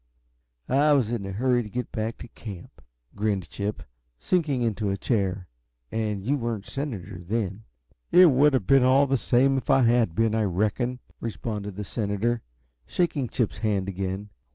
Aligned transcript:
"I 0.67 0.93
was 0.93 1.11
in 1.11 1.27
a 1.27 1.31
hurry 1.31 1.61
to 1.61 1.69
get 1.69 1.91
back 1.91 2.17
to 2.17 2.27
camp," 2.29 2.81
grinned 3.15 3.47
Chip, 3.51 3.83
sinking 4.17 4.63
into 4.63 4.89
a 4.89 4.97
chair. 4.97 5.47
"And 5.91 6.25
you 6.25 6.37
weren't 6.37 6.67
a 6.67 6.71
senator 6.71 7.19
then." 7.23 7.65
"It 8.11 8.31
would 8.31 8.53
have 8.55 8.65
been 8.65 8.81
all 8.83 9.05
the 9.05 9.15
same 9.15 9.59
if 9.59 9.69
I 9.69 9.83
had 9.83 10.15
been, 10.15 10.33
I 10.33 10.41
reckon," 10.45 10.97
responded 11.19 11.75
the 11.75 11.83
senator, 11.83 12.41
shaking 12.87 13.27
Chip's 13.29 13.59
hand 13.59 13.87
again. 13.87 14.31